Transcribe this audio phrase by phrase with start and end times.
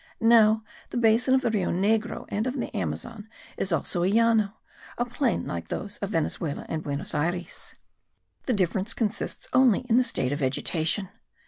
[0.19, 4.55] Now the basin of the Rio Negro and of the Amazon is also a Llano,
[4.97, 7.75] a plain like those of Venezuela and Buenos Ayres.
[8.47, 11.09] The difference consists only in the state of vegetation.